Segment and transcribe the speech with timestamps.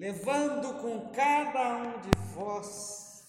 [0.00, 3.22] levando com cada um de vós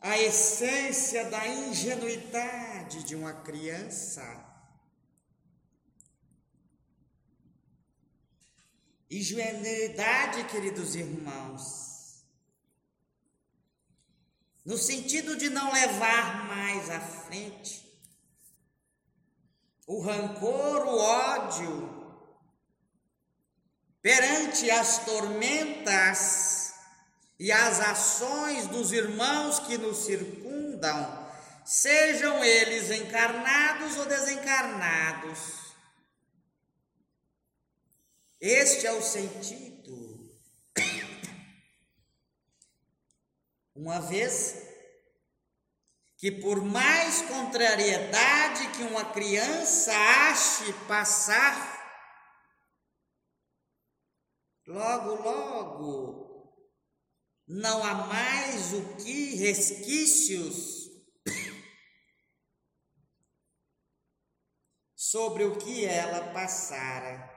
[0.00, 4.22] a essência da ingenuidade de uma criança.
[9.10, 12.24] Ingenuidade, queridos irmãos,
[14.64, 17.84] no sentido de não levar mais à frente
[19.86, 22.03] o rancor, o ódio,
[24.04, 26.74] perante as tormentas
[27.40, 31.26] e as ações dos irmãos que nos circundam,
[31.64, 35.38] sejam eles encarnados ou desencarnados.
[38.38, 40.30] Este é o sentido.
[43.74, 44.54] Uma vez
[46.18, 49.92] que, por mais contrariedade que uma criança
[50.28, 51.83] ache passar
[54.66, 56.24] Logo, logo,
[57.46, 60.84] não há mais o que resquícios
[65.14, 67.30] sobre o que ela passara.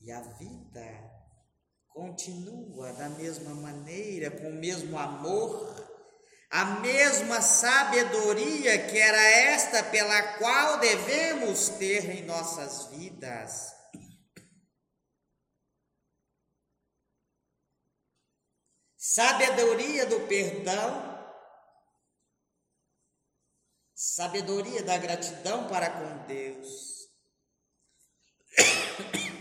[0.00, 1.16] E a vida
[1.88, 5.74] continua da mesma maneira, com o mesmo amor,
[6.48, 13.75] a mesma sabedoria que era esta pela qual devemos ter em nossas vidas.
[19.16, 21.16] Sabedoria do perdão,
[23.94, 27.08] sabedoria da gratidão para com Deus.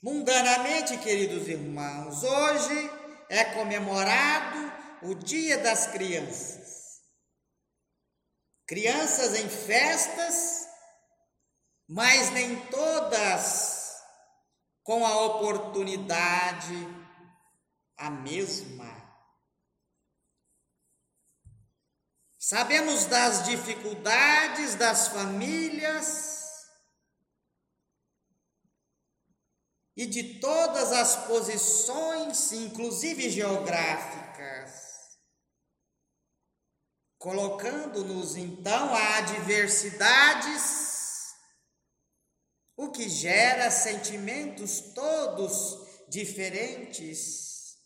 [0.00, 2.88] Mundanamente, queridos irmãos, hoje
[3.28, 7.02] é comemorado o Dia das Crianças.
[8.64, 10.68] Crianças em festas,
[11.88, 13.71] mas nem todas
[14.82, 16.88] com a oportunidade
[17.96, 18.90] a mesma.
[22.38, 26.32] Sabemos das dificuldades das famílias
[29.96, 35.18] e de todas as posições, inclusive geográficas,
[37.18, 40.91] colocando-nos então a adversidades
[43.02, 47.76] que gera sentimentos todos diferentes.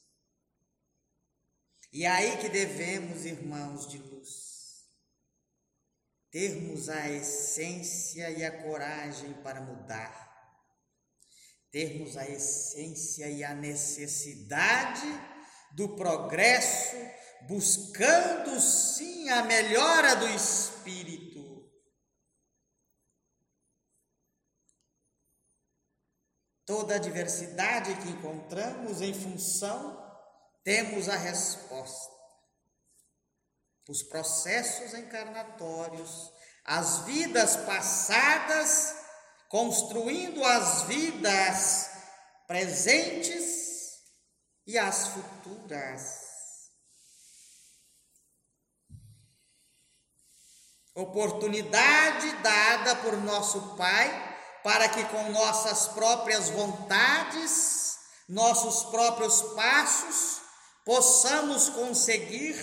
[1.91, 4.85] E aí que devemos, irmãos de luz,
[6.31, 10.29] termos a essência e a coragem para mudar,
[11.71, 15.07] termos a essência e a necessidade
[15.73, 16.97] do progresso,
[17.49, 21.36] buscando sim a melhora do espírito
[26.67, 30.05] Toda a diversidade que encontramos em função,
[30.65, 32.13] temos a resposta.
[33.89, 36.33] Os processos encarnatórios,
[36.65, 38.97] as vidas passadas,
[39.49, 41.89] construindo as vidas
[42.49, 44.03] presentes
[44.67, 46.27] e as futuras.
[50.97, 54.26] Oportunidade dada por nosso Pai
[54.67, 60.43] para que com nossas próprias vontades, nossos próprios passos,
[60.85, 62.57] possamos conseguir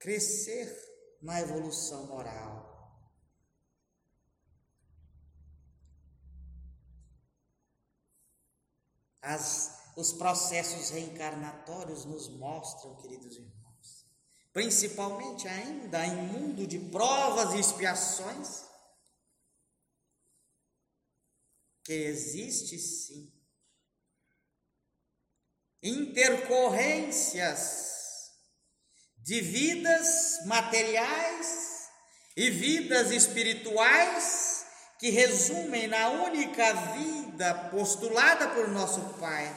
[0.00, 0.68] crescer
[1.22, 2.68] na evolução moral.
[9.22, 13.69] As, os processos reencarnatórios nos mostram, queridos irmãos,
[14.52, 18.68] principalmente ainda em mundo de provas e expiações,
[21.84, 23.30] que existe sim.
[25.82, 27.88] Intercorrências
[29.16, 31.88] de vidas materiais
[32.36, 34.66] e vidas espirituais
[34.98, 39.48] que resumem na única vida postulada por nosso Pai.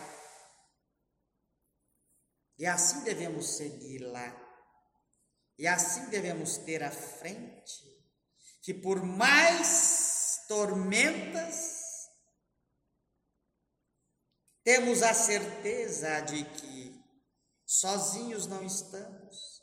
[2.58, 4.43] E assim devemos seguir lá
[5.58, 7.94] e assim devemos ter à frente
[8.64, 11.84] que por mais tormentas,
[14.64, 17.04] temos a certeza de que
[17.66, 19.62] sozinhos não estamos.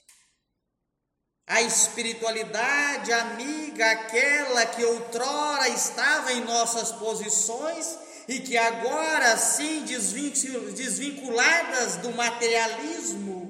[1.46, 7.98] A espiritualidade amiga, aquela que outrora estava em nossas posições
[8.28, 13.49] e que agora sim desvinculadas do materialismo,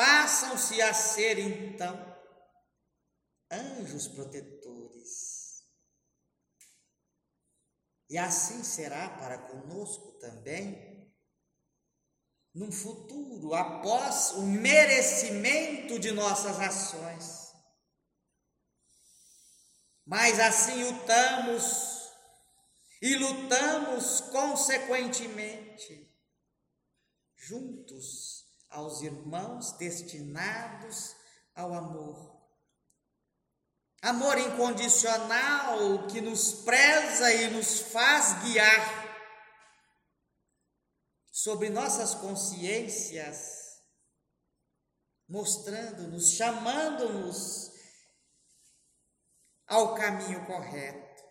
[0.00, 1.94] passam-se a ser então
[3.50, 5.62] anjos protetores.
[8.08, 11.14] E assim será para conosco também,
[12.54, 17.52] num futuro, após o merecimento de nossas ações.
[20.06, 22.10] Mas assim lutamos
[23.02, 26.10] e lutamos consequentemente,
[27.36, 31.16] juntos aos irmãos destinados
[31.54, 32.40] ao amor.
[34.02, 39.00] Amor incondicional que nos preza e nos faz guiar
[41.30, 43.80] sobre nossas consciências,
[45.28, 47.70] mostrando-nos, chamando-nos
[49.66, 51.22] ao caminho correto,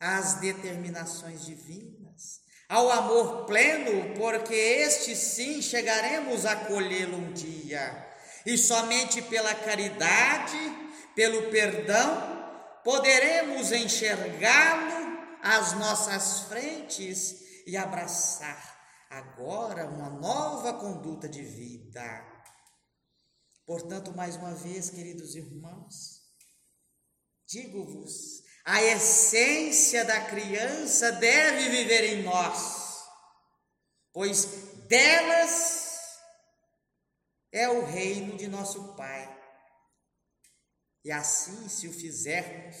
[0.00, 8.14] às determinações divinas, ao amor pleno, porque este sim chegaremos a colhê-lo um dia,
[8.46, 10.84] e somente pela caridade
[11.14, 18.74] pelo perdão, poderemos enxergá-lo às nossas frentes e abraçar
[19.08, 22.34] agora uma nova conduta de vida.
[23.64, 26.20] Portanto, mais uma vez, queridos irmãos,
[27.46, 33.04] digo-vos, a essência da criança deve viver em nós,
[34.12, 34.44] pois
[34.88, 35.84] delas
[37.52, 39.32] é o reino de nosso Pai.
[41.04, 42.76] E assim, se o fizermos,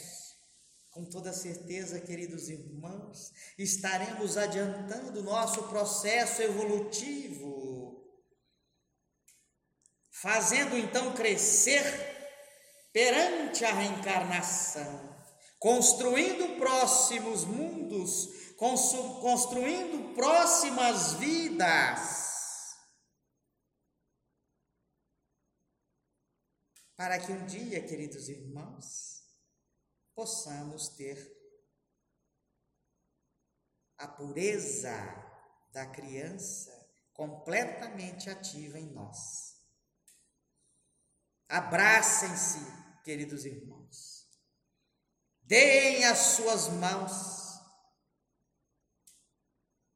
[0.90, 8.02] com toda certeza, queridos irmãos, estaremos adiantando nosso processo evolutivo,
[10.10, 11.82] fazendo então crescer
[12.90, 15.13] perante a reencarnação,
[15.58, 22.24] construindo próximos mundos, construindo próximas vidas
[26.96, 29.22] para que um dia, queridos irmãos,
[30.14, 31.32] possamos ter
[33.98, 34.94] a pureza
[35.72, 36.72] da criança
[37.12, 39.54] completamente ativa em nós.
[41.48, 42.60] Abracem-se,
[43.04, 44.13] queridos irmãos.
[45.44, 47.60] Deem as suas mãos.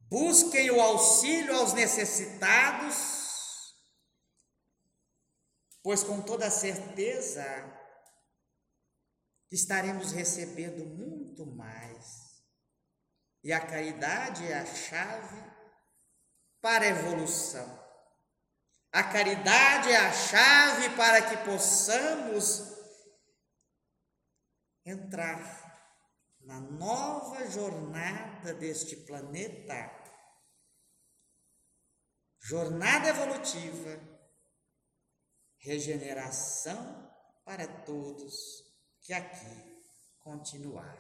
[0.01, 3.19] Busquem o auxílio aos necessitados
[5.89, 7.45] pois com toda certeza
[9.51, 12.43] estaremos recebendo muito mais.
[13.43, 15.43] E a caridade é a chave
[16.61, 17.89] para a evolução.
[18.93, 22.78] A caridade é a chave para que possamos
[24.89, 25.69] entrar
[26.41, 29.91] na nova jornada deste planeta,
[32.41, 34.19] jornada evolutiva
[35.59, 37.11] regeneração
[37.45, 38.65] para todos
[39.03, 39.83] que aqui
[40.21, 40.99] continuar.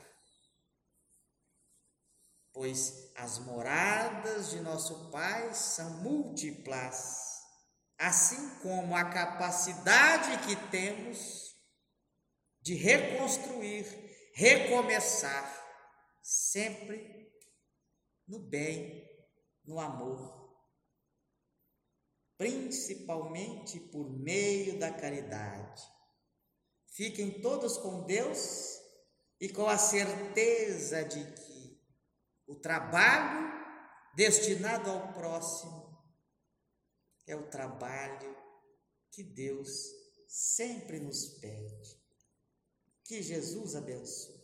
[2.53, 7.43] Pois as moradas de nosso Pai são múltiplas,
[7.97, 11.48] assim como a capacidade que temos
[12.61, 13.87] de reconstruir,
[14.35, 15.67] recomeçar,
[16.23, 17.33] sempre
[18.27, 19.09] no bem,
[19.65, 20.39] no amor
[22.39, 25.83] principalmente por meio da caridade.
[26.87, 28.79] Fiquem todos com Deus
[29.41, 31.85] e com a certeza de que
[32.47, 33.49] o trabalho
[34.15, 35.99] destinado ao próximo
[37.27, 38.37] é o trabalho
[39.11, 39.69] que Deus
[40.29, 41.99] sempre nos pede.
[43.09, 44.39] Que Jesus abençoe.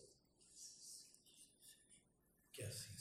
[2.51, 2.94] Que assim